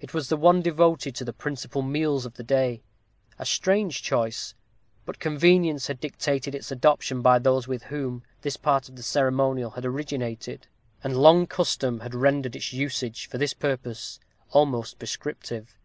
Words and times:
It 0.00 0.14
was 0.14 0.28
the 0.28 0.36
one 0.36 0.62
devoted 0.62 1.16
to 1.16 1.24
the 1.24 1.32
principal 1.32 1.82
meals 1.82 2.24
of 2.24 2.34
the 2.34 2.44
day; 2.44 2.84
a 3.36 3.44
strange 3.44 4.00
choice, 4.00 4.54
but 5.04 5.18
convenience 5.18 5.88
had 5.88 5.98
dictated 5.98 6.54
its 6.54 6.70
adoption 6.70 7.20
by 7.20 7.40
those 7.40 7.66
with 7.66 7.82
whom 7.82 8.22
this 8.42 8.56
part 8.56 8.88
of 8.88 8.94
the 8.94 9.02
ceremonial 9.02 9.70
had 9.70 9.84
originated, 9.84 10.68
and 11.02 11.16
long 11.16 11.48
custom 11.48 11.98
had 11.98 12.14
rendered 12.14 12.54
its 12.54 12.72
usage, 12.72 13.26
for 13.28 13.38
this 13.38 13.54
purpose, 13.54 14.20
almost 14.52 15.00
prescriptive. 15.00 15.76